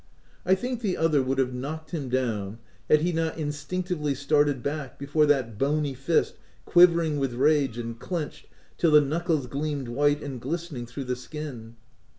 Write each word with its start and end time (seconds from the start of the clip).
I 0.47 0.55
think 0.55 0.81
the 0.81 0.97
other 0.97 1.21
would 1.21 1.37
have 1.37 1.53
knocked 1.53 1.91
him 1.91 2.09
down, 2.09 2.57
had 2.89 3.01
he 3.01 3.11
not 3.11 3.37
instinctively 3.37 4.15
started 4.15 4.63
back 4.63 4.97
before 4.97 5.27
that 5.27 5.59
bony 5.59 5.93
fist 5.93 6.37
quivering 6.65 7.19
with 7.19 7.33
rage 7.35 7.77
and 7.77 7.99
clenched 7.99 8.47
till 8.79 8.89
the 8.89 8.99
knuckles 9.01 9.45
gleamed 9.45 9.89
white 9.89 10.23
and 10.23 10.41
glistening 10.41 10.87
through 10.87 11.03
the 11.03 11.15
skin. 11.15 11.75